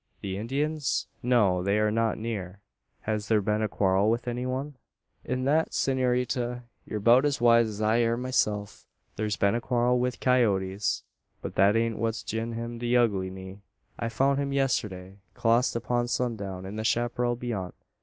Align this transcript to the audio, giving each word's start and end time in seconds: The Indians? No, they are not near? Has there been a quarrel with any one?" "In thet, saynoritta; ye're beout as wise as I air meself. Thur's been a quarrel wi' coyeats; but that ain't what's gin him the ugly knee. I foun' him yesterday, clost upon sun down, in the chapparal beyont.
The 0.21 0.35
Indians? 0.35 1.05
No, 1.21 1.61
they 1.61 1.77
are 1.77 1.91
not 1.91 2.17
near? 2.17 2.59
Has 3.01 3.27
there 3.27 3.39
been 3.39 3.61
a 3.61 3.67
quarrel 3.67 4.09
with 4.09 4.27
any 4.27 4.47
one?" 4.47 4.77
"In 5.23 5.45
thet, 5.45 5.73
saynoritta; 5.73 6.63
ye're 6.87 6.99
beout 6.99 7.23
as 7.23 7.39
wise 7.39 7.67
as 7.69 7.83
I 7.83 7.99
air 7.99 8.17
meself. 8.17 8.87
Thur's 9.15 9.35
been 9.35 9.53
a 9.53 9.61
quarrel 9.61 9.99
wi' 9.99 10.09
coyeats; 10.19 11.03
but 11.39 11.53
that 11.53 11.75
ain't 11.75 11.99
what's 11.99 12.23
gin 12.23 12.53
him 12.53 12.79
the 12.79 12.97
ugly 12.97 13.29
knee. 13.29 13.61
I 13.99 14.09
foun' 14.09 14.37
him 14.37 14.51
yesterday, 14.51 15.19
clost 15.35 15.75
upon 15.75 16.07
sun 16.07 16.35
down, 16.35 16.65
in 16.65 16.77
the 16.77 16.83
chapparal 16.83 17.35
beyont. 17.35 17.75